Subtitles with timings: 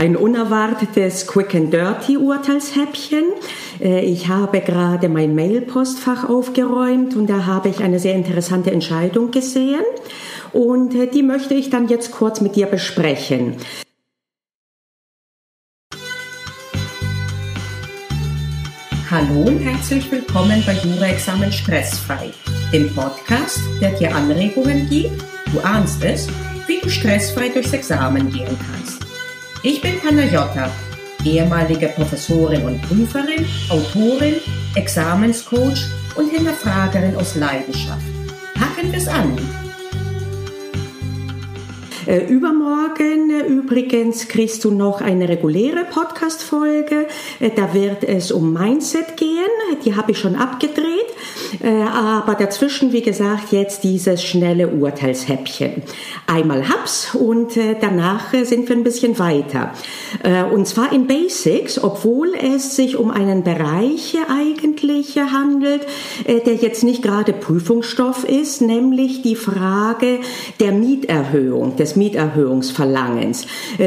[0.00, 3.22] Ein unerwartetes Quick and Dirty Urteilshäppchen.
[3.82, 9.30] Äh, ich habe gerade mein Mailpostfach aufgeräumt und da habe ich eine sehr interessante Entscheidung
[9.30, 9.84] gesehen
[10.54, 13.56] und äh, die möchte ich dann jetzt kurz mit dir besprechen.
[19.10, 22.30] Hallo und herzlich willkommen bei Jura-Examen Stressfrei,
[22.72, 25.22] dem Podcast, der dir Anregungen gibt,
[25.52, 26.26] du ahnst es,
[26.66, 28.99] wie du stressfrei durchs Examen gehen kannst.
[29.62, 30.70] Ich bin Panayota,
[31.22, 34.36] ehemalige Professorin und Prüferin, Autorin,
[34.74, 35.84] Examenscoach
[36.16, 38.06] und Hinterfragerin aus Leidenschaft.
[38.54, 39.38] Packen es an!
[42.06, 47.06] Äh, übermorgen äh, übrigens kriegst du noch eine reguläre Podcast-Folge.
[47.40, 49.30] Äh, da wird es um Mindset gehen.
[49.84, 50.86] Die habe ich schon abgedreht.
[51.62, 55.82] Aber dazwischen, wie gesagt, jetzt dieses schnelle Urteilshäppchen.
[56.26, 59.72] Einmal Haps und danach sind wir ein bisschen weiter.
[60.52, 65.86] Und zwar in Basics, obwohl es sich um einen Bereich eigentlich handelt,
[66.26, 70.20] der jetzt nicht gerade Prüfungsstoff ist, nämlich die Frage
[70.60, 73.46] der Mieterhöhung, des Mieterhöhungsverlangens.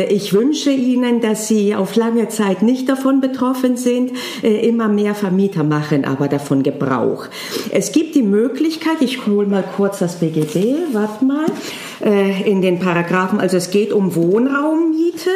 [0.09, 4.11] Ich wünsche Ihnen, dass Sie auf lange Zeit nicht davon betroffen sind.
[4.41, 7.27] Immer mehr Vermieter machen aber davon Gebrauch.
[7.71, 11.45] Es gibt die Möglichkeit, ich hole mal kurz das BGB, warte mal,
[12.03, 15.29] äh, in den Paragraphen, also es geht um Wohnraummiete.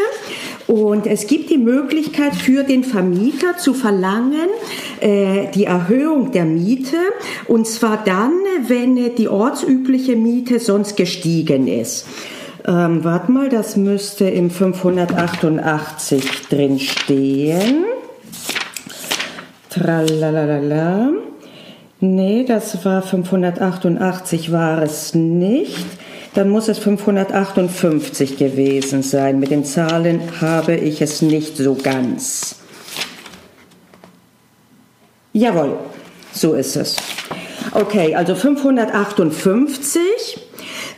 [0.68, 4.50] Und es gibt die Möglichkeit für den Vermieter zu verlangen,
[5.00, 6.98] äh, die Erhöhung der Miete,
[7.48, 8.34] und zwar dann,
[8.68, 12.06] wenn die ortsübliche Miete sonst gestiegen ist.
[12.68, 17.86] Ähm, warte mal, das müsste im 588 drin stehen.
[19.70, 21.12] Tralalala.
[22.02, 25.86] Nee, das war 588 war es nicht.
[26.34, 29.40] Dann muss es 558 gewesen sein.
[29.40, 32.58] Mit den Zahlen habe ich es nicht so ganz.
[35.32, 35.78] Jawohl,
[36.34, 36.98] so ist es.
[37.72, 40.47] Okay, also 558.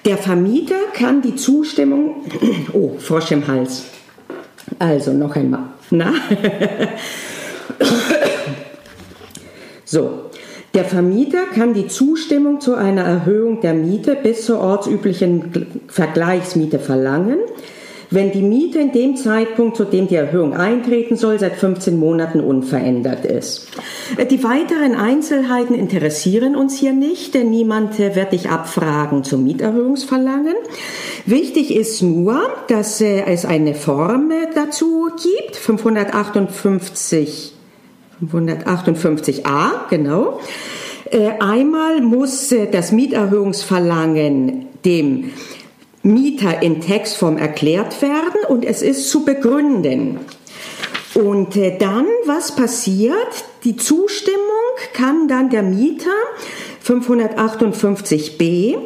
[0.05, 2.23] Der Vermieter kann die Zustimmung.
[2.73, 3.85] Oh, Frosch im Hals.
[4.77, 5.63] Also noch einmal.
[5.89, 6.13] Na?
[9.85, 10.29] so,
[10.73, 17.39] der Vermieter kann die Zustimmung zu einer Erhöhung der Miete bis zur ortsüblichen Vergleichsmiete verlangen,
[18.11, 22.39] wenn die Miete in dem Zeitpunkt, zu dem die Erhöhung eintreten soll, seit 15 Monaten
[22.39, 23.67] unverändert ist.
[24.29, 30.55] Die weiteren Einzelheiten interessieren uns hier nicht, denn niemand wird dich abfragen zum Mieterhöhungsverlangen.
[31.25, 37.53] Wichtig ist nur, dass es eine Form dazu gibt, 558
[38.21, 40.39] 558a, genau.
[41.11, 45.31] Äh, einmal muss äh, das Mieterhöhungsverlangen dem
[46.13, 50.19] Mieter in Textform erklärt werden und es ist zu begründen.
[51.15, 53.45] Und äh, dann, was passiert?
[53.63, 54.37] Die Zustimmung
[54.93, 56.11] kann dann der Mieter
[56.85, 58.77] 558b,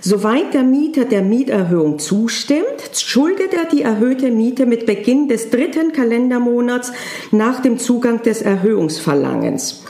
[0.00, 5.92] soweit der Mieter der Mieterhöhung zustimmt, schuldet er die erhöhte Miete mit Beginn des dritten
[5.92, 6.92] Kalendermonats
[7.30, 9.84] nach dem Zugang des Erhöhungsverlangens.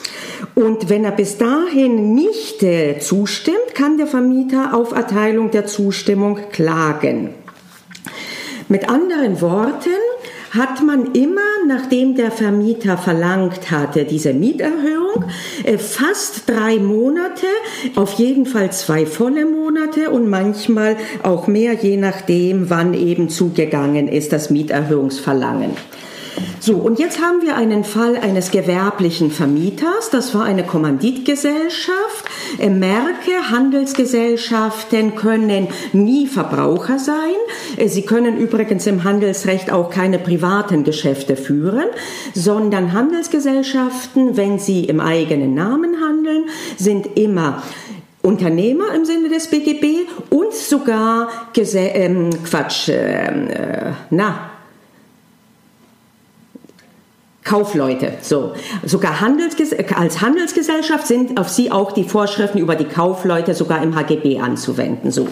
[0.55, 6.39] Und wenn er bis dahin nicht äh, zustimmt, kann der Vermieter auf Erteilung der Zustimmung
[6.51, 7.35] klagen.
[8.69, 9.91] Mit anderen Worten,
[10.57, 15.25] hat man immer, nachdem der Vermieter verlangt hatte, diese Mieterhöhung,
[15.65, 17.47] äh, fast drei Monate,
[17.95, 24.09] auf jeden Fall zwei volle Monate und manchmal auch mehr, je nachdem, wann eben zugegangen
[24.09, 25.73] ist, das Mieterhöhungsverlangen.
[26.61, 30.11] So, und jetzt haben wir einen Fall eines gewerblichen Vermieters.
[30.11, 32.25] Das war eine Kommanditgesellschaft.
[32.59, 37.37] Äh, Merke, Handelsgesellschaften können nie Verbraucher sein.
[37.77, 41.87] Äh, sie können übrigens im Handelsrecht auch keine privaten Geschäfte führen,
[42.35, 46.47] sondern Handelsgesellschaften, wenn sie im eigenen Namen handeln,
[46.77, 47.63] sind immer
[48.23, 54.51] Unternehmer im Sinne des BGB und sogar Gese ähm, Quatsch, ähm, äh, na,
[57.47, 58.15] Kaufleute.
[58.23, 58.53] So.
[58.85, 63.95] Sogar Handelsges als Handelsgesellschaft sind auf sie auch die Vorschriften über die Kaufleute sogar im
[63.95, 65.13] HGB anzuwenden.
[65.13, 65.29] So.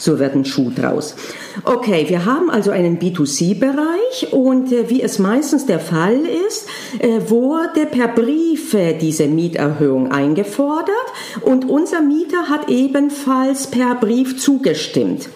[0.00, 1.14] So wird ein Schuh draus.
[1.62, 6.66] Okay, wir haben also einen B2C-Bereich und äh, wie es meistens der Fall ist,
[7.00, 10.94] äh, wurde per Brief äh, diese Mieterhöhung eingefordert
[11.42, 15.28] und unser Mieter hat ebenfalls per Brief zugestimmt.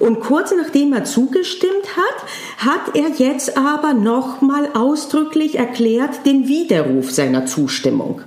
[0.00, 7.10] Und kurz nachdem er zugestimmt hat, hat er jetzt aber nochmal ausdrücklich erklärt den Widerruf
[7.10, 8.22] seiner Zustimmung.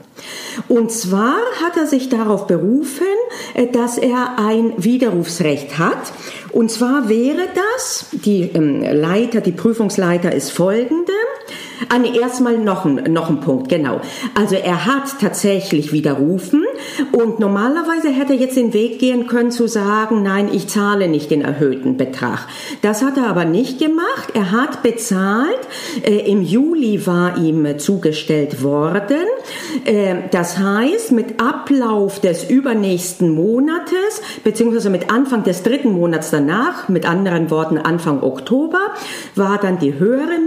[0.67, 3.07] Und zwar hat er sich darauf berufen,
[3.53, 6.13] äh, dass er ein Widerrufsrecht hat.
[6.51, 11.13] Und zwar wäre das, die ähm, Leiter, die Prüfungsleiter ist folgende.
[11.89, 14.01] Ah, nee, erstmal noch ein, noch ein Punkt, genau.
[14.35, 16.63] Also er hat tatsächlich widerrufen
[17.11, 21.31] und normalerweise hätte er jetzt den Weg gehen können zu sagen, nein, ich zahle nicht
[21.31, 22.47] den erhöhten Betrag.
[22.81, 24.29] Das hat er aber nicht gemacht.
[24.33, 25.59] Er hat bezahlt.
[26.03, 29.25] Äh, Im Juli war ihm zugestellt worden.
[29.85, 36.89] Äh, das heißt, mit Ablauf des übernächsten Monates, beziehungsweise mit Anfang des dritten Monats danach,
[36.89, 38.79] mit anderen Worten Anfang Oktober,
[39.35, 40.39] war dann die höhere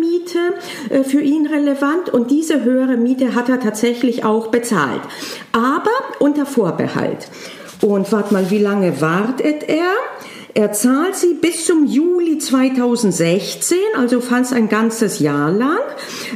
[1.02, 5.02] für ihn relevant und diese höhere Miete hat er tatsächlich auch bezahlt.
[5.52, 7.28] Aber unter Vorbehalt.
[7.82, 9.90] Und warte mal, wie lange wartet er?
[10.56, 15.80] Er zahlt sie bis zum Juli 2016, also fast ein ganzes Jahr lang.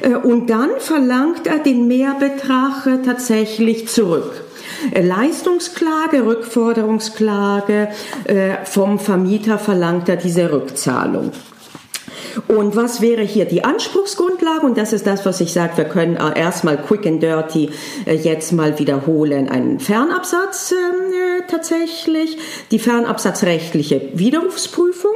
[0.00, 4.44] Äh, und dann verlangt er den Mehrbetrag äh, tatsächlich zurück.
[4.92, 7.88] Äh, Leistungsklage, Rückforderungsklage,
[8.64, 11.32] vom Vermieter verlangt er diese Rückzahlung.
[12.46, 14.64] Und was wäre hier die Anspruchsgrundlage?
[14.64, 17.70] Und das ist das, was ich sage, wir können äh, erstmal quick and dirty
[18.06, 19.48] äh, jetzt mal wiederholen.
[19.48, 22.38] Einen Fernabsatz ähm, äh, tatsächlich,
[22.70, 25.12] die fernabsatzrechtliche Widerrufsprüfung.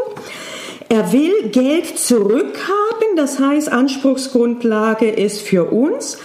[0.88, 6.18] Er will Geld zurückhaben, das heißt Anspruchsgrundlage ist für uns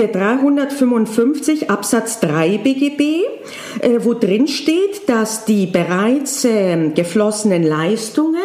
[0.00, 3.00] der 355 Absatz 3 BGB,
[3.80, 8.39] äh, wo drin steht, dass die bereits äh, geflossenen Leistungen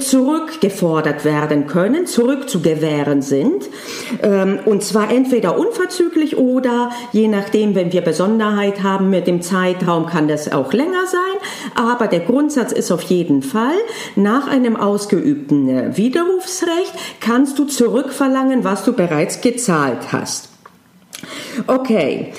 [0.00, 3.64] zurückgefordert werden können, zurückzugewähren sind.
[4.22, 10.06] Ähm, und zwar entweder unverzüglich oder je nachdem, wenn wir Besonderheit haben mit dem Zeitraum,
[10.06, 11.20] kann das auch länger sein.
[11.74, 13.76] Aber der Grundsatz ist auf jeden Fall,
[14.14, 20.55] nach einem ausgeübten äh, Widerrufsrecht kannst du zurückverlangen, was du bereits gezahlt hast.
[21.66, 22.32] Okay.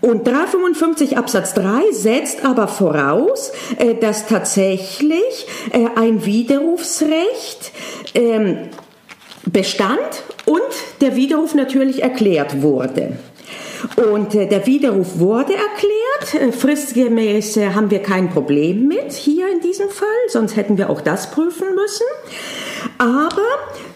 [0.00, 7.72] Und 355 Absatz 3 setzt aber voraus, äh, dass tatsächlich äh, ein Widerrufsrecht
[8.14, 8.68] ähm,
[9.46, 9.98] bestand
[10.46, 10.60] und
[11.00, 13.18] der Widerruf natürlich erklärt wurde.
[14.12, 16.54] Und äh, der Widerruf wurde erklärt.
[16.54, 21.30] Fristgemäß haben wir kein Problem mit hier in diesem Fall, sonst hätten wir auch das
[21.30, 22.06] prüfen müssen.
[22.98, 23.42] Aber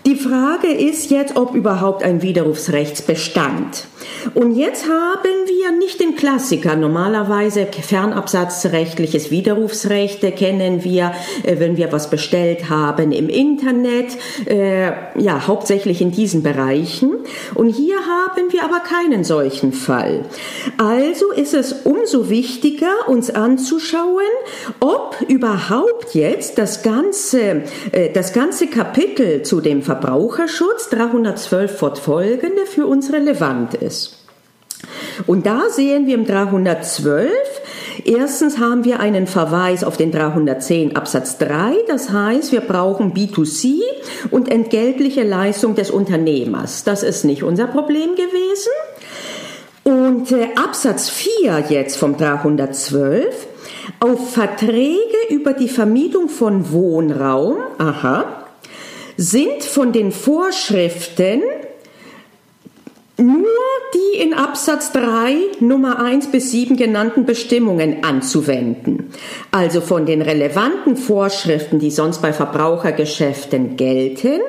[0.07, 3.87] die Frage ist jetzt, ob überhaupt ein Widerrufsrechtsbestand.
[4.35, 6.77] Und jetzt haben wir nicht den Klassiker.
[6.77, 11.13] Normalerweise fernabsatzrechtliches Widerrufsrecht kennen wir,
[11.43, 14.17] äh, wenn wir was bestellt haben im Internet,
[14.47, 17.13] äh, ja, hauptsächlich in diesen Bereichen.
[17.55, 20.25] Und hier haben wir aber keinen solchen Fall.
[20.79, 24.23] Also ist es umso wichtiger, uns anzuschauen,
[24.81, 27.63] ob überhaupt jetzt das ganze,
[27.93, 33.94] äh, das ganze Kapitel zu dem Verbraucherschutz 312 fortfolgende für uns relevant ist.
[35.27, 37.31] Und da sehen wir im 312,
[38.05, 43.81] erstens haben wir einen Verweis auf den 310 Absatz 3, das heißt, wir brauchen B2C
[44.31, 46.85] und entgeltliche Leistung des Unternehmers.
[46.85, 48.73] Das ist nicht unser Problem gewesen.
[49.85, 53.47] Und äh, Absatz 4 jetzt vom 312,
[54.01, 58.47] auf Verträge über die Vermietung von Wohnraum, aha,
[59.17, 61.43] sind von den Vorschriften
[63.17, 63.47] nur
[63.95, 69.11] die in Absatz 3 Nummer 1 bis 7 genannten Bestimmungen anzuwenden.
[69.53, 74.41] Also von den relevanten Vorschriften, die sonst bei Verbrauchergeschäften gelten,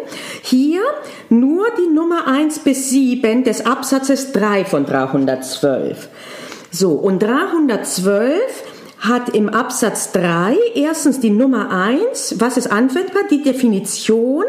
[0.41, 0.81] hier
[1.29, 6.09] nur die Nummer 1 bis 7 des Absatzes 3 von 312.
[6.71, 8.41] So, und 312
[9.07, 13.23] hat im Absatz 3 erstens die Nummer 1, was ist anwendbar?
[13.29, 14.43] Die Definition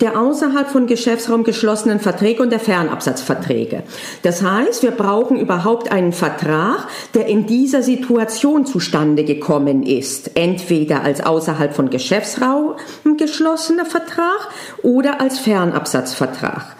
[0.00, 3.82] der außerhalb von Geschäftsraum geschlossenen Verträge und der Fernabsatzverträge.
[4.22, 10.32] Das heißt, wir brauchen überhaupt einen Vertrag, der in dieser Situation zustande gekommen ist.
[10.36, 12.74] Entweder als außerhalb von Geschäftsraum
[13.16, 14.48] geschlossener Vertrag
[14.82, 16.76] oder als Fernabsatzvertrag.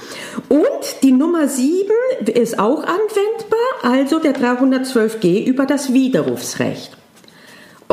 [0.49, 1.89] Und die Nummer 7
[2.35, 6.97] ist auch anwendbar, also der 312g über das Widerrufsrecht.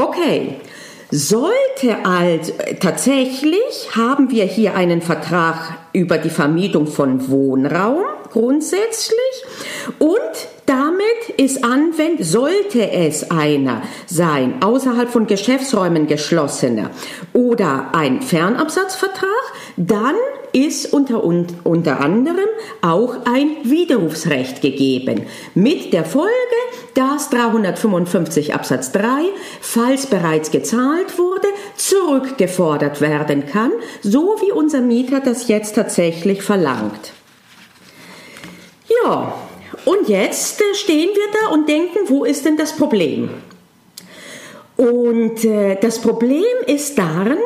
[0.01, 0.55] Okay,
[1.11, 9.45] sollte also tatsächlich haben wir hier einen Vertrag über die Vermietung von Wohnraum grundsätzlich.
[9.99, 10.19] Und
[10.65, 16.89] damit ist anwend, sollte es einer sein, außerhalb von Geschäftsräumen geschlossener
[17.33, 19.27] oder ein Fernabsatzvertrag,
[19.77, 20.15] dann
[20.53, 22.49] ist unter, unter anderem
[22.81, 25.23] auch ein Widerrufsrecht gegeben.
[25.55, 26.31] Mit der Folge,
[26.93, 29.01] dass 355 Absatz 3,
[29.61, 37.13] falls bereits gezahlt wurde, zurückgefordert werden kann, so wie unser Mieter das jetzt tatsächlich verlangt.
[39.03, 39.33] Ja,
[39.85, 43.29] und jetzt äh, stehen wir da und denken, wo ist denn das Problem?
[44.77, 47.37] Und äh, das Problem ist darin,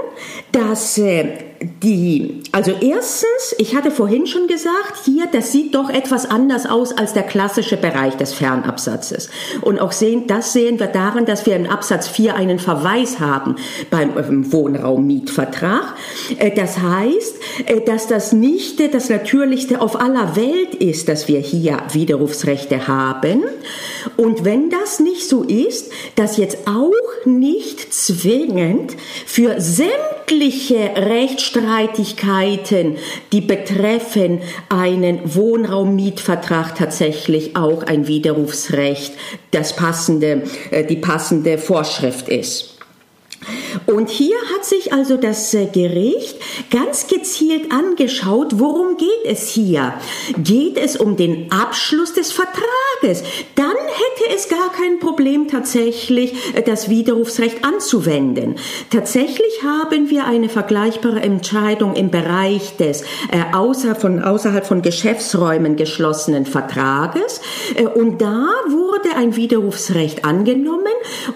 [0.52, 6.30] dass äh, die, also erstens, ich hatte vorhin schon gesagt, hier, das sieht doch etwas
[6.30, 9.30] anders aus als der klassische Bereich des Fernabsatzes.
[9.62, 13.56] Und auch sehen, das sehen wir daran, dass wir in Absatz 4 einen Verweis haben
[13.90, 15.96] beim ähm, Wohnraummietvertrag.
[16.38, 17.36] Äh, das heißt,
[17.68, 23.44] äh, dass das nicht das Natürlichste auf aller Welt ist, dass wir hier Widerrufsrechte haben.
[24.18, 26.92] Und wenn das nicht so ist, dass jetzt auch
[27.26, 28.96] nicht zwingend
[29.26, 30.25] für sämtliche
[30.96, 32.98] Rechtsstreitigkeiten,
[33.32, 39.14] die betreffen einen Wohnraummietvertrag tatsächlich auch ein Widerrufsrecht,
[39.52, 42.76] das passende, äh, die passende Vorschrift ist.
[43.86, 46.38] Und hier hat sich also das äh, Gericht
[46.72, 49.94] ganz gezielt angeschaut, worum geht es hier?
[50.38, 53.24] Geht es um den Abschluss des Vertrages?
[53.56, 58.56] Dann hätte es gar kein Problem tatsächlich, äh, das Widerrufsrecht anzuwenden.
[58.90, 63.06] Tatsächlich haben wir eine vergleichbare Entscheidung im Bereich des äh,
[63.54, 67.42] außer von, außerhalb von Geschäftsräumen geschlossenen Vertrages.
[67.76, 70.84] Äh, und da wurde ein Widerrufsrecht angenommen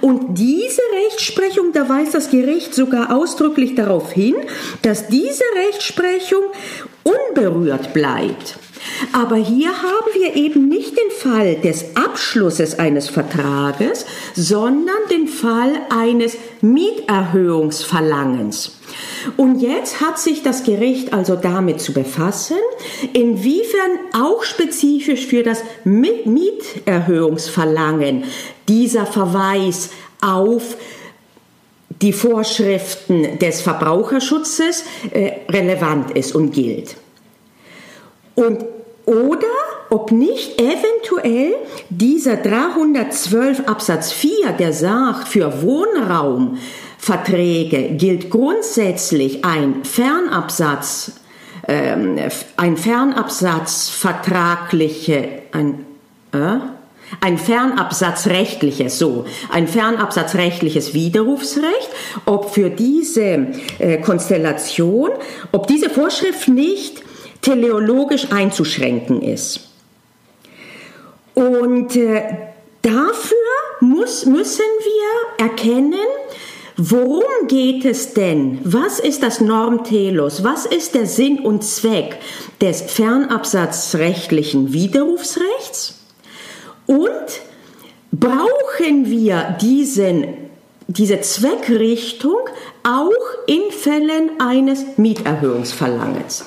[0.01, 4.36] und diese Rechtsprechung, da weist das Gericht sogar ausdrücklich darauf hin,
[4.82, 6.44] dass diese Rechtsprechung
[7.04, 8.58] unberührt bleibt.
[9.13, 14.05] Aber hier haben wir eben nicht den Fall des Abschlusses eines Vertrages,
[14.36, 18.79] sondern den Fall eines Mieterhöhungsverlangens.
[19.38, 22.58] Und jetzt hat sich das Gericht also damit zu befassen,
[23.13, 28.24] inwiefern auch spezifisch für das Mieterhöhungsverlangen
[28.67, 29.91] dieser Verweis
[30.22, 30.75] auf
[32.01, 36.96] die Vorschriften des Verbraucherschutzes äh, relevant ist und gilt.
[38.36, 38.63] Und
[39.10, 39.48] oder
[39.89, 41.56] ob nicht eventuell
[41.89, 51.13] dieser 312 Absatz 4, der sagt, für Wohnraumverträge gilt grundsätzlich ein Fernabsatz,
[51.68, 52.20] ähm,
[52.56, 55.88] ein Fernabsatz vertragliche, ein,
[56.32, 56.58] äh,
[57.20, 61.89] ein fernabsatzrechtliches, so, ein fernabsatzrechtliches Widerrufsrecht,
[62.28, 63.48] ob für diese
[63.80, 65.10] äh, Konstellation,
[65.51, 67.09] ob diese Vorschrift nicht
[67.41, 69.62] teleologisch einzuschränken ist.
[71.34, 72.22] Und äh,
[72.81, 73.38] dafür
[73.79, 75.93] muss, müssen wir erkennen,
[76.81, 78.60] Worum geht es denn?
[78.63, 80.46] Was ist das Normtelos?
[80.46, 82.17] Was ist der Sinn und Zweck
[82.62, 86.00] des fernabsatzrechtlichen Widerrufsrechts?
[86.88, 87.10] Und
[88.13, 90.36] brauchen wir diesen,
[90.88, 92.39] diese Zweckrichtung
[92.84, 93.12] auch
[93.46, 96.46] in Fällen eines Mieterhöhungsverlangens?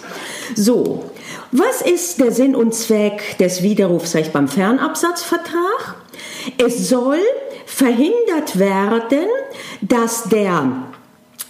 [0.55, 1.05] So,
[1.51, 5.97] was ist der Sinn und Zweck des Widerrufsrechts beim Fernabsatzvertrag?
[6.59, 7.21] Es soll
[7.67, 9.27] verhindert werden,
[9.81, 10.89] dass der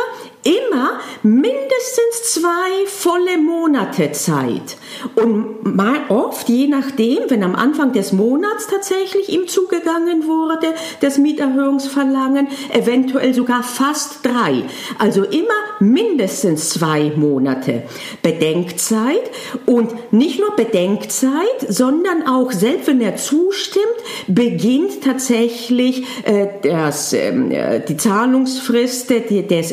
[0.45, 4.77] immer mindestens zwei volle Monate Zeit.
[5.15, 11.19] Und mal oft, je nachdem, wenn am Anfang des Monats tatsächlich ihm zugegangen wurde, das
[11.19, 14.65] Mieterhöhungsverlangen, eventuell sogar fast drei.
[14.99, 15.45] Also immer
[15.81, 17.83] mindestens zwei Monate
[18.23, 19.31] Bedenkzeit
[19.67, 21.33] und nicht nur Bedenkzeit,
[21.69, 23.85] sondern auch selbst wenn er zustimmt,
[24.27, 29.73] beginnt tatsächlich äh, das, ähm, äh, die Zahlungsfrist des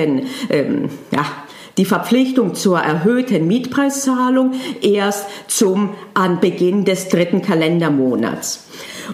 [0.00, 1.26] erhöhten ähm, ja,
[1.76, 4.52] die Verpflichtung zur erhöhten Mietpreiszahlung
[4.82, 8.66] erst zum Anbeginn des dritten Kalendermonats.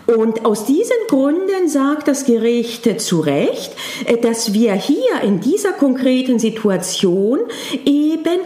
[0.07, 3.73] Und aus diesen Gründen sagt das Gericht zu Recht,
[4.07, 7.41] äh, dass wir hier in dieser konkreten Situation
[7.85, 8.41] eben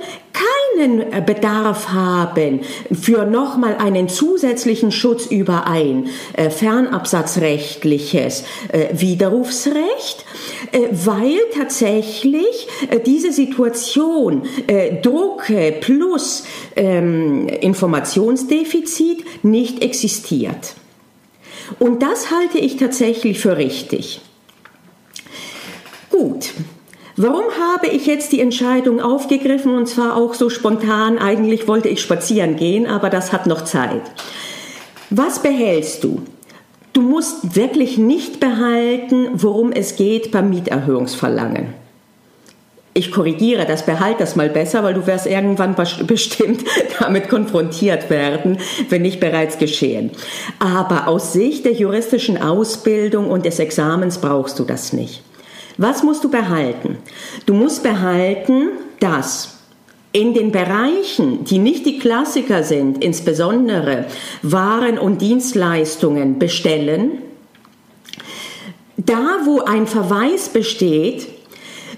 [0.80, 2.60] keinen Bedarf haben
[2.92, 10.24] für nochmal einen zusätzlichen Schutz über ein äh, fernabsatzrechtliches äh, Widerrufsrecht,
[10.72, 15.44] äh, weil tatsächlich äh, diese Situation äh, Druck
[15.80, 16.44] plus
[16.76, 20.74] ähm, Informationsdefizit nicht existiert.
[21.78, 24.20] Und das halte ich tatsächlich für richtig.
[26.10, 26.50] Gut.
[27.22, 31.18] Warum habe ich jetzt die Entscheidung aufgegriffen und zwar auch so spontan?
[31.18, 34.00] Eigentlich wollte ich spazieren gehen, aber das hat noch Zeit.
[35.10, 36.22] Was behältst du?
[36.94, 41.74] Du musst wirklich nicht behalten, worum es geht beim Mieterhöhungsverlangen.
[42.94, 46.64] Ich korrigiere das, behalte das mal besser, weil du wirst irgendwann bestimmt
[47.00, 48.56] damit konfrontiert werden,
[48.88, 50.10] wenn nicht bereits geschehen.
[50.58, 55.22] Aber aus Sicht der juristischen Ausbildung und des Examens brauchst du das nicht.
[55.80, 56.98] Was musst du behalten?
[57.46, 58.68] Du musst behalten,
[58.98, 59.60] dass
[60.12, 64.04] in den Bereichen, die nicht die Klassiker sind, insbesondere
[64.42, 67.22] Waren und Dienstleistungen bestellen,
[68.98, 71.28] da wo ein Verweis besteht,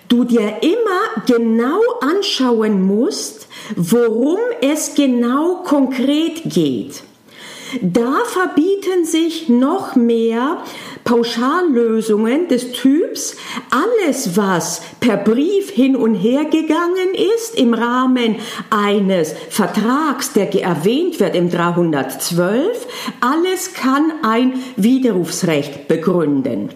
[0.06, 7.02] du dir immer genau anschauen musst, worum es genau konkret geht.
[7.81, 10.62] Da verbieten sich noch mehr
[11.05, 13.37] Pauschallösungen des Typs,
[13.71, 18.37] alles was per Brief hin und her gegangen ist im Rahmen
[18.71, 22.87] eines Vertrags, der erwähnt wird im 312,
[23.21, 26.71] alles kann ein Widerrufsrecht begründen.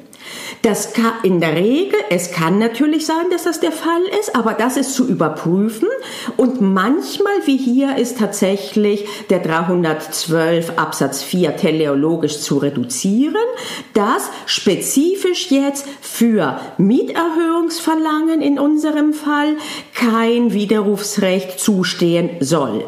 [0.62, 4.54] Das kann in der Regel, es kann natürlich sein, dass das der Fall ist, aber
[4.54, 5.88] das ist zu überprüfen.
[6.36, 13.36] Und manchmal, wie hier, ist tatsächlich der 312 Absatz 4 teleologisch zu reduzieren,
[13.94, 19.56] das spezifisch jetzt für Mieterhöhungsverlangen in unserem Fall
[19.94, 22.84] kein Widerrufsrecht zustehen soll.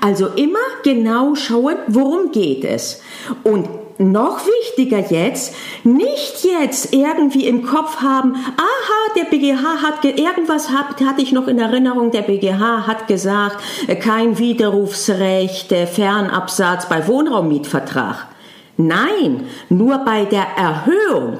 [0.00, 3.00] Also immer genau schauen, worum geht es.
[3.42, 10.70] Und noch wichtiger jetzt, nicht jetzt irgendwie im Kopf haben, aha, der BGH hat, irgendwas
[10.70, 16.88] hat, hatte ich noch in Erinnerung, der BGH hat gesagt, äh, kein Widerrufsrecht, äh, Fernabsatz
[16.88, 18.28] bei Wohnraummietvertrag.
[18.76, 21.38] Nein, nur bei der Erhöhung.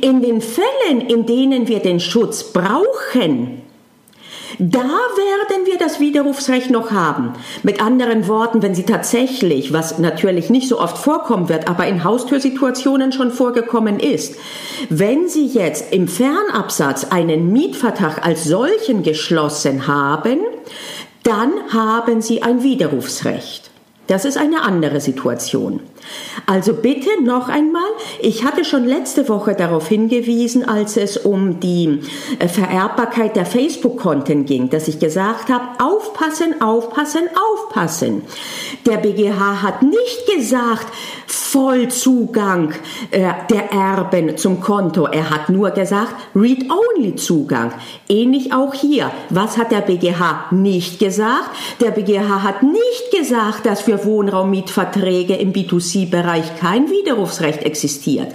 [0.00, 3.62] In den Fällen, in denen wir den Schutz brauchen,
[4.58, 7.34] da werden wir das Widerrufsrecht noch haben.
[7.62, 12.04] Mit anderen Worten, wenn Sie tatsächlich, was natürlich nicht so oft vorkommen wird, aber in
[12.04, 14.36] Haustürsituationen schon vorgekommen ist,
[14.88, 20.40] wenn Sie jetzt im Fernabsatz einen Mietvertrag als solchen geschlossen haben,
[21.22, 23.70] dann haben Sie ein Widerrufsrecht.
[24.06, 25.80] Das ist eine andere Situation.
[26.46, 27.88] Also bitte noch einmal,
[28.20, 32.00] ich hatte schon letzte Woche darauf hingewiesen, als es um die
[32.38, 38.22] äh, Vererbbarkeit der Facebook-Konten ging, dass ich gesagt habe, aufpassen, aufpassen, aufpassen.
[38.86, 40.86] Der BGH hat nicht gesagt,
[41.26, 42.72] Vollzugang
[43.10, 45.06] äh, der Erben zum Konto.
[45.06, 47.72] Er hat nur gesagt, Read-Only-Zugang.
[48.08, 49.10] Ähnlich auch hier.
[49.30, 51.50] Was hat der BGH nicht gesagt?
[51.80, 55.52] Der BGH hat nicht gesagt, dass für Wohnraummietverträge im
[55.96, 58.34] B2C-Bereich kein Widerrufsrecht existiert.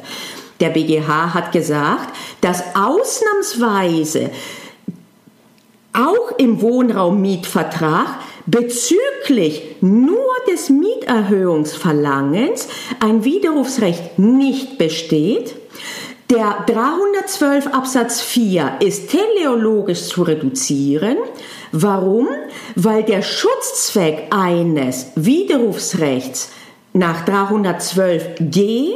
[0.60, 4.32] Der BGH hat gesagt, dass ausnahmsweise
[5.94, 8.08] auch im Wohnraummietvertrag
[8.46, 10.18] bezüglich nur
[10.52, 12.68] des Mieterhöhungsverlangens
[13.00, 15.56] ein Widerrufsrecht nicht besteht.
[16.30, 21.18] Der 312 Absatz 4 ist teleologisch zu reduzieren.
[21.74, 22.30] Warum?
[22.76, 26.52] Weil der Schutzzweck eines Widerrufsrechts
[26.94, 28.94] nach 312g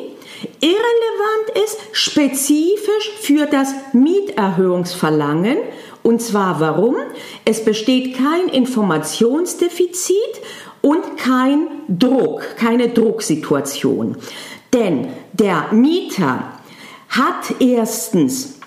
[0.60, 5.58] irrelevant ist, spezifisch für das Mieterhöhungsverlangen
[6.06, 6.98] und zwar warum?
[7.46, 10.16] Es besteht kein Informationsdefizit
[10.82, 14.16] und kein Druck, keine Drucksituation.
[14.72, 16.52] Denn der Mieter
[17.10, 18.60] hat erstens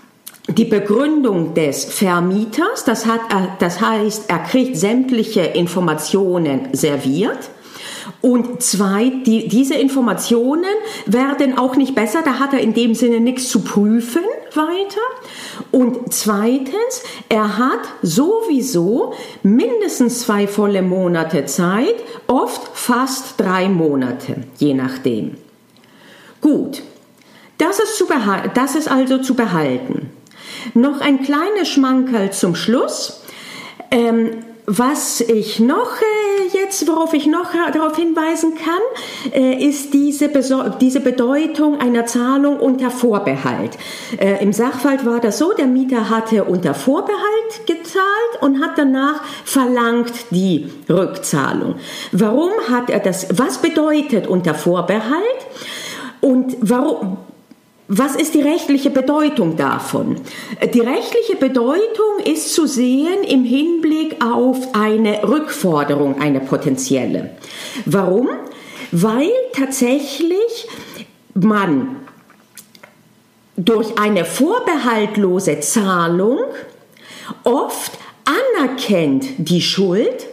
[0.49, 3.21] die Begründung des Vermieters, das, hat,
[3.61, 7.51] das heißt, er kriegt sämtliche Informationen serviert.
[8.21, 10.65] Und zwei, die, diese Informationen
[11.07, 14.23] werden auch nicht besser, da hat er in dem Sinne nichts zu prüfen
[14.55, 15.01] weiter.
[15.71, 21.95] Und zweitens, er hat sowieso mindestens zwei volle Monate Zeit,
[22.27, 25.37] oft fast drei Monate, je nachdem.
[26.41, 26.83] Gut,
[27.59, 28.07] das ist, zu
[28.55, 30.11] das ist also zu behalten.
[30.75, 33.23] Noch ein kleines Schmankerl zum Schluss.
[33.91, 40.31] Ähm, was ich noch äh, jetzt, worauf ich noch darauf hinweisen kann, äh, ist diese,
[40.81, 43.77] diese Bedeutung einer Zahlung unter Vorbehalt.
[44.19, 49.23] Äh, Im Sachverhalt war das so, der Mieter hatte unter Vorbehalt gezahlt und hat danach
[49.45, 51.77] verlangt die Rückzahlung.
[52.13, 53.27] Warum hat er das?
[53.39, 55.47] Was bedeutet unter Vorbehalt?
[56.21, 57.19] Und warum?
[57.91, 60.21] Was ist die rechtliche Bedeutung davon?
[60.75, 67.31] Die rechtliche Bedeutung ist zu sehen im Hinblick auf eine Rückforderung, eine potenzielle.
[67.87, 68.29] Warum?
[68.93, 70.69] Weil tatsächlich
[71.33, 71.97] man
[73.57, 76.41] durch eine vorbehaltlose Zahlung
[77.45, 77.93] oft
[78.27, 80.27] anerkennt die Schuld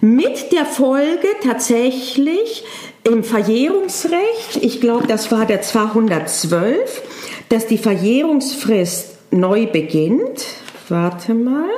[0.00, 2.64] mit der Folge tatsächlich
[3.04, 7.02] im Verjährungsrecht, ich glaube, das war der 212,
[7.48, 10.44] dass die Verjährungsfrist neu beginnt.
[10.88, 11.68] Warte mal.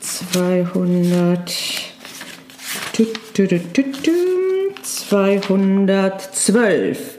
[0.00, 1.52] 200.
[4.82, 7.18] 212.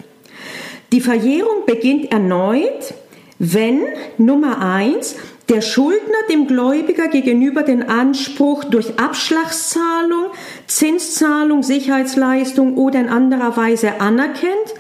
[0.92, 2.94] Die Verjährung beginnt erneut,
[3.40, 3.82] wenn
[4.18, 5.16] Nummer 1
[5.52, 10.28] der Schuldner dem Gläubiger gegenüber den Anspruch durch Abschlagszahlung,
[10.66, 14.74] Zinszahlung, Sicherheitsleistung oder in anderer Weise anerkennt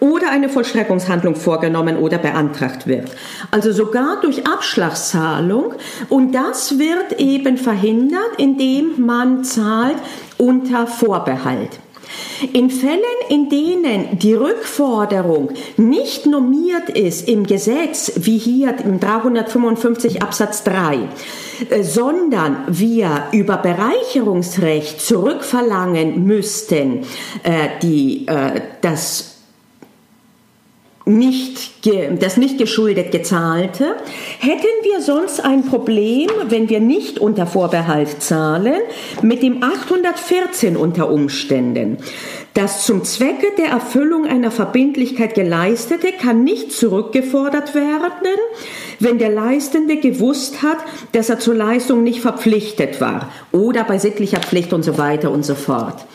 [0.00, 3.08] oder eine Vollstreckungshandlung vorgenommen oder beantragt wird.
[3.52, 5.74] Also sogar durch Abschlagszahlung
[6.08, 9.96] und das wird eben verhindert, indem man zahlt
[10.38, 11.78] unter Vorbehalt.
[12.52, 20.22] In Fällen, in denen die Rückforderung nicht normiert ist im Gesetz, wie hier im 355
[20.22, 21.08] Absatz 3,
[21.70, 27.04] äh, sondern wir über Bereicherungsrecht zurückverlangen müssten,
[27.42, 29.35] äh, die, äh, das
[31.06, 31.88] nicht,
[32.20, 33.94] das nicht geschuldet gezahlte,
[34.40, 38.80] hätten wir sonst ein Problem, wenn wir nicht unter Vorbehalt zahlen,
[39.22, 41.98] mit dem 814 unter Umständen.
[42.56, 48.38] Das zum Zwecke der Erfüllung einer Verbindlichkeit geleistete kann nicht zurückgefordert werden,
[48.98, 50.78] wenn der Leistende gewusst hat,
[51.12, 55.44] dass er zur Leistung nicht verpflichtet war oder bei sittlicher Pflicht und so weiter und
[55.44, 56.06] so fort.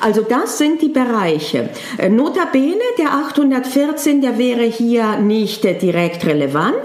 [0.00, 1.70] Also das sind die Bereiche.
[1.98, 6.78] Äh, notabene, der 814, der wäre hier nicht äh, direkt relevant,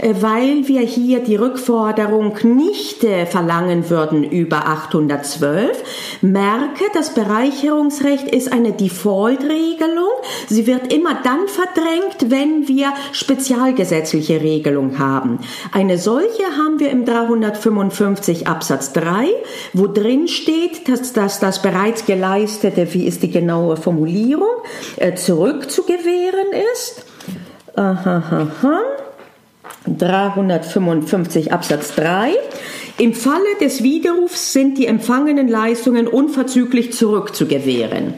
[0.00, 6.18] äh, weil wir hier die Rückforderung nicht verlangen würden über 812.
[6.20, 10.10] Merke, das Bereicherungsrecht ist eine Default-Regelung.
[10.48, 15.38] Sie wird immer dann verdrängt, wenn wir spezialgesetzliche Regelung haben.
[15.72, 19.28] Eine solche haben wir im 355 Absatz 3,
[19.72, 24.48] wo drin steht, dass, dass das bereits geleistete, wie ist die genaue Formulierung,
[24.96, 27.04] äh, zurückzugewähren ist.
[27.76, 28.80] Aha, aha.
[29.86, 32.34] 355 Absatz 3.
[33.00, 38.14] Im Falle des Widerrufs sind die empfangenen Leistungen unverzüglich zurückzugewähren.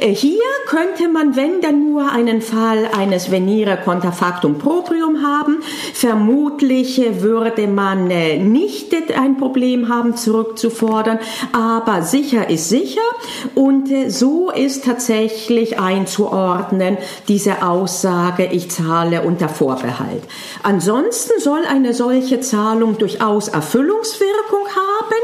[0.00, 5.58] Äh, hier könnte man, wenn dann nur einen Fall eines Venire contra factum proprium haben,
[5.92, 11.20] vermutlich würde man äh, nicht ein Problem haben, zurückzufordern,
[11.52, 13.00] aber sicher ist sicher
[13.54, 20.24] und äh, so ist tatsächlich einzuordnen diese Aussage, ich zahle unter Vorbehalt.
[20.64, 25.20] Ansonsten soll eine solche Zahlung durchaus erfüllungsfähig Auswirkung haben.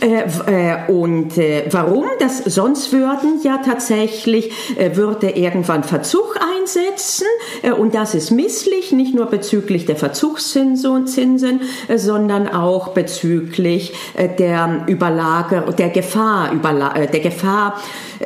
[0.00, 2.06] Äh, äh, und äh, warum?
[2.18, 7.26] Das, sonst würden ja tatsächlich, äh, würde irgendwann Verzug einsetzen
[7.62, 13.92] äh, und das ist misslich, nicht nur bezüglich der Verzugszinsen, Zinsen, äh, sondern auch bezüglich
[14.38, 17.80] der Überlager, der Gefahr, Überla der Gefahr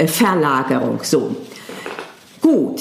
[0.07, 1.01] Verlagerung.
[1.03, 1.37] So.
[2.41, 2.81] Gut.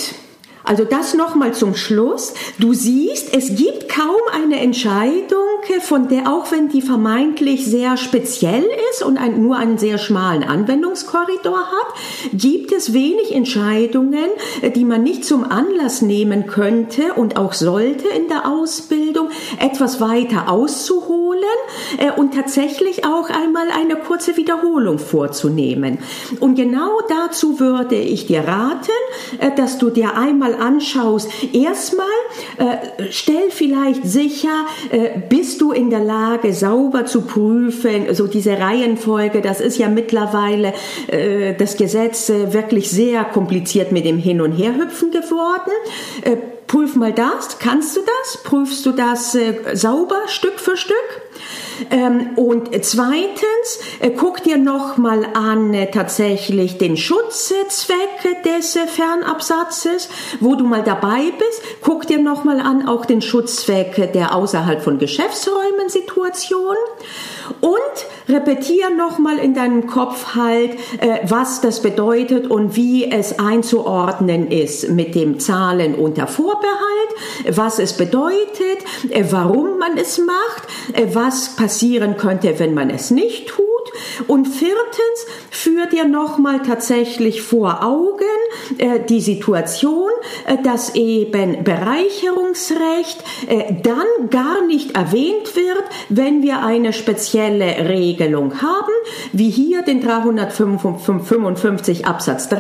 [0.64, 2.34] Also das nochmal zum Schluss.
[2.58, 5.43] Du siehst, es gibt kaum eine Entscheidung,
[5.82, 10.44] von der, auch wenn die vermeintlich sehr speziell ist und ein, nur einen sehr schmalen
[10.44, 11.94] Anwendungskorridor hat,
[12.34, 14.30] gibt es wenig Entscheidungen,
[14.76, 20.50] die man nicht zum Anlass nehmen könnte und auch sollte in der Ausbildung, etwas weiter
[20.50, 21.13] auszuholen
[21.98, 26.00] äh, und tatsächlich auch einmal eine kurze Wiederholung vorzunehmen.
[26.40, 28.92] Und genau dazu würde ich dir raten,
[29.40, 32.08] äh, dass du dir einmal anschaust, erstmal
[32.58, 38.58] äh, stell vielleicht sicher, äh, bist du in der Lage, sauber zu prüfen, so diese
[38.60, 40.74] Reihenfolge, das ist ja mittlerweile
[41.08, 45.72] äh, das Gesetz äh, wirklich sehr kompliziert mit dem Hin- und Herhüpfen geworden.
[46.74, 48.42] Prüf mal das, kannst du das?
[48.44, 50.96] Prüfst du das äh, sauber, Stück für Stück?
[51.90, 60.10] Ähm, und zweitens, äh, guck dir nochmal an äh, tatsächlich den Schutzzweck des äh, Fernabsatzes,
[60.40, 61.62] wo du mal dabei bist.
[61.82, 66.76] Guck dir nochmal an auch den Schutzzweck der außerhalb von Geschäftsräumen Situation
[67.62, 67.80] und
[68.30, 70.72] repetier nochmal in deinem Kopf halt,
[71.24, 77.94] was das bedeutet und wie es einzuordnen ist mit dem Zahlen unter Vorbehalt, was es
[77.94, 78.80] bedeutet,
[79.30, 83.73] warum man es macht, äh, was passieren könnte, wenn man es nicht tut.
[84.28, 88.24] Und viertens, führ dir nochmal tatsächlich vor Augen
[88.78, 90.12] äh, die Situation,
[90.46, 98.62] äh, dass eben Bereicherungsrecht äh, dann gar nicht erwähnt wird, wenn wir eine spezielle Regelung
[98.62, 98.94] haben,
[99.32, 102.60] wie hier den 355 Absatz 3,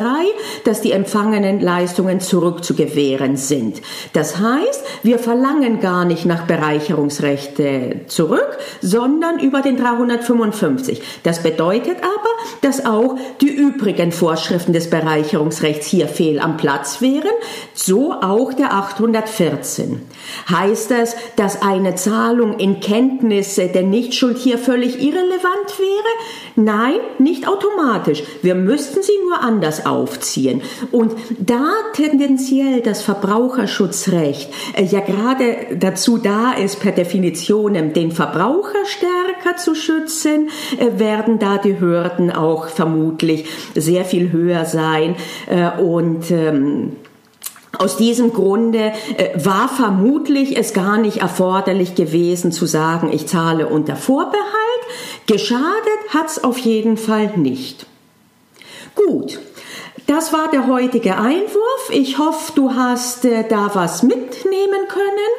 [0.65, 3.81] dass die empfangenen Leistungen zurückzugewähren sind.
[4.13, 11.01] Das heißt, wir verlangen gar nicht nach Bereicherungsrechte zurück, sondern über den 355.
[11.23, 17.31] Das bedeutet aber, dass auch die übrigen Vorschriften des Bereicherungsrechts hier fehl am Platz wären,
[17.73, 20.01] so auch der 814.
[20.49, 26.13] Heißt das, dass eine Zahlung in Kenntnis der Nichtschuld hier völlig irrelevant wäre?
[26.55, 28.23] Nein, nicht automatisch.
[28.41, 30.61] Wir müssten sie nur anders aufziehen.
[30.91, 38.85] Und da tendenziell das Verbraucherschutzrecht äh, ja gerade dazu da ist, per Definition den Verbraucher
[38.85, 45.15] stärker zu schützen, äh, werden da die Hürden auch vermutlich sehr viel höher sein.
[45.47, 46.93] Äh, und ähm,
[47.77, 53.67] aus diesem Grunde äh, war vermutlich es gar nicht erforderlich gewesen zu sagen, ich zahle
[53.67, 54.43] unter Vorbehalt.
[55.25, 57.85] Geschadet hat's auf jeden Fall nicht.
[58.95, 59.39] Gut.
[60.05, 61.89] Das war der heutige Einwurf.
[61.89, 65.33] Ich hoffe, du hast äh, da was mitnehmen können.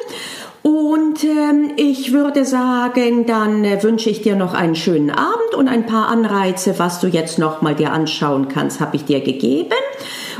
[0.65, 5.67] Und ähm, ich würde sagen, dann äh, wünsche ich dir noch einen schönen Abend und
[5.67, 9.75] ein paar Anreize, was du jetzt noch mal dir anschauen kannst, habe ich dir gegeben.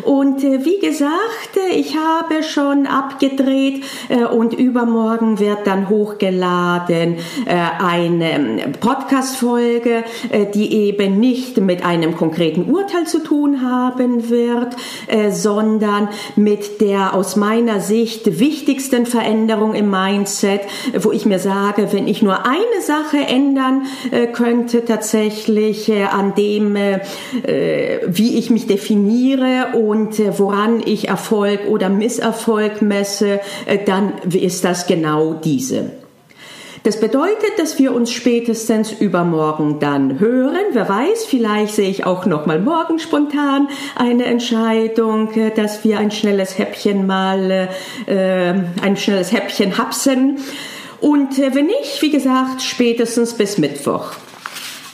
[0.04, 7.18] Und äh, wie gesagt, äh, ich habe schon abgedreht äh, und übermorgen wird dann hochgeladen
[7.46, 10.04] eine ähm, Podcast-Folge,
[10.54, 14.76] die eben nicht mit einem konkreten Urteil zu tun haben wird,
[15.32, 20.62] sondern mit der aus meiner Sicht wichtigsten Veränderung im Mindset,
[20.98, 23.84] wo ich mir sage, wenn ich nur eine Sache ändern
[24.34, 32.82] könnte, tatsächlich an dem, wie ich mich definiere und äh, woran ich Erfolg oder Misserfolg
[32.82, 35.92] messe, äh, dann ist das genau diese.
[36.84, 40.66] Das bedeutet, dass wir uns spätestens übermorgen dann hören.
[40.72, 46.00] Wer weiß, vielleicht sehe ich auch noch mal morgen spontan eine Entscheidung, äh, dass wir
[46.00, 47.70] ein schnelles Häppchen mal,
[48.06, 50.40] äh, ein schnelles Häppchen hapsen.
[51.02, 54.12] Und äh, wenn nicht, wie gesagt, spätestens bis Mittwoch.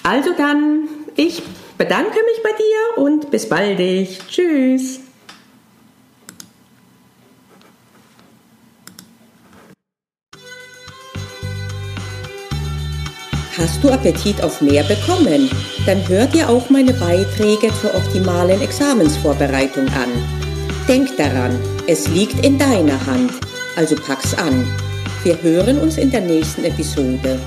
[0.04, 1.44] Also dann, ich
[1.82, 3.80] bedanke mich bei dir und bis bald.
[4.30, 5.00] Tschüss.
[13.58, 15.50] Hast du Appetit auf mehr bekommen?
[15.88, 20.12] Dann hör dir auch meine Beiträge zur optimalen Examensvorbereitung an.
[20.88, 23.32] Denk daran, es liegt in deiner Hand,
[23.76, 24.68] also pack's an.
[25.24, 27.40] Wir hören uns in der nächsten Episode.